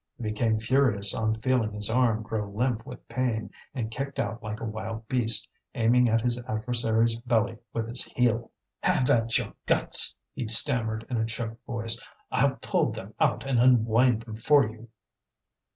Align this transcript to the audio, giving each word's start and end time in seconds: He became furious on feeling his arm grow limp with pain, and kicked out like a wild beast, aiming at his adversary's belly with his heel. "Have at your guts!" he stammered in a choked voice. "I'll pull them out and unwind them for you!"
He 0.17 0.23
became 0.23 0.59
furious 0.59 1.13
on 1.13 1.39
feeling 1.41 1.73
his 1.73 1.87
arm 1.87 2.23
grow 2.23 2.49
limp 2.49 2.87
with 2.87 3.07
pain, 3.07 3.51
and 3.75 3.91
kicked 3.91 4.17
out 4.17 4.41
like 4.41 4.59
a 4.59 4.65
wild 4.65 5.07
beast, 5.07 5.47
aiming 5.75 6.09
at 6.09 6.21
his 6.21 6.39
adversary's 6.45 7.17
belly 7.17 7.59
with 7.71 7.87
his 7.87 8.05
heel. 8.05 8.49
"Have 8.81 9.07
at 9.11 9.37
your 9.37 9.53
guts!" 9.67 10.15
he 10.33 10.47
stammered 10.47 11.05
in 11.07 11.17
a 11.17 11.25
choked 11.27 11.63
voice. 11.67 12.01
"I'll 12.31 12.55
pull 12.63 12.91
them 12.91 13.13
out 13.19 13.45
and 13.45 13.59
unwind 13.59 14.23
them 14.23 14.37
for 14.37 14.67
you!" 14.67 14.89